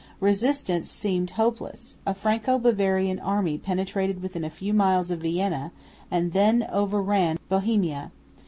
[0.19, 1.95] Resistance seemed hopeless.
[2.07, 5.71] A Franco Bavarian army penetrated within a few miles of Vienna,
[6.09, 8.11] and then overran Bohemia.